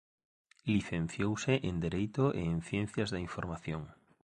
[0.73, 3.81] Licenciouse en Dereito e en Ciencias da Información.